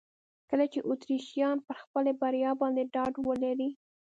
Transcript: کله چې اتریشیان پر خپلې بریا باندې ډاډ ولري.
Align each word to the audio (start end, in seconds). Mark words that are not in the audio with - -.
کله 0.49 0.65
چې 0.73 0.79
اتریشیان 0.89 1.57
پر 1.67 1.75
خپلې 1.83 2.11
بریا 2.21 2.51
باندې 2.61 2.83
ډاډ 2.93 3.13
ولري. 3.27 3.69